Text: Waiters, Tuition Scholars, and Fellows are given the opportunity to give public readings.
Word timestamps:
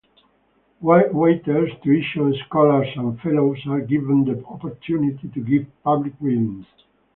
Waiters, 0.81 1.69
Tuition 1.83 2.33
Scholars, 2.47 2.87
and 2.95 3.21
Fellows 3.21 3.59
are 3.67 3.81
given 3.81 4.25
the 4.25 4.43
opportunity 4.47 5.27
to 5.29 5.39
give 5.41 5.67
public 5.83 6.13
readings. 6.19 6.65